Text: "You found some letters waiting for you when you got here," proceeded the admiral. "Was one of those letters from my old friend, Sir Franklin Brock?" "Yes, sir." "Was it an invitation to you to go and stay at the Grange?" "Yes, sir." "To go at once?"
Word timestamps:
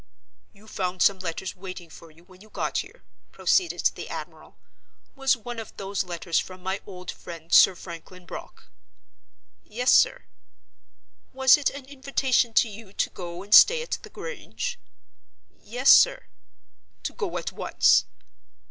"You 0.51 0.67
found 0.67 1.03
some 1.03 1.19
letters 1.19 1.55
waiting 1.55 1.91
for 1.91 2.09
you 2.09 2.23
when 2.23 2.41
you 2.41 2.49
got 2.49 2.79
here," 2.79 3.03
proceeded 3.31 3.91
the 3.93 4.09
admiral. 4.09 4.57
"Was 5.15 5.37
one 5.37 5.59
of 5.59 5.77
those 5.77 6.03
letters 6.03 6.39
from 6.39 6.63
my 6.63 6.81
old 6.87 7.11
friend, 7.11 7.53
Sir 7.53 7.75
Franklin 7.75 8.25
Brock?" 8.25 8.71
"Yes, 9.63 9.91
sir." 9.91 10.25
"Was 11.33 11.55
it 11.55 11.69
an 11.69 11.85
invitation 11.85 12.51
to 12.55 12.67
you 12.67 12.93
to 12.93 13.11
go 13.11 13.43
and 13.43 13.53
stay 13.53 13.83
at 13.83 13.99
the 14.01 14.09
Grange?" 14.09 14.79
"Yes, 15.63 15.91
sir." 15.91 16.23
"To 17.03 17.13
go 17.13 17.37
at 17.37 17.51
once?" 17.51 18.05